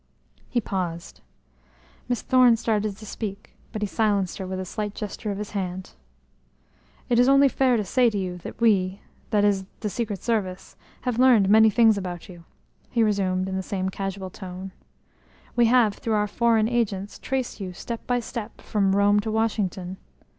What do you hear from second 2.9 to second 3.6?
to speak,